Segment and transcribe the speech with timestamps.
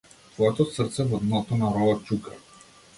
[0.37, 2.39] Твоето срце во дното на ровот чука.